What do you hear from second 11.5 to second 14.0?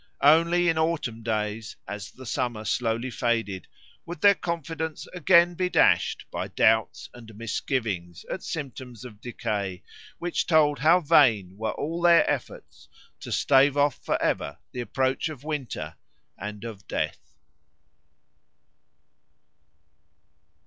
were all their efforts to stave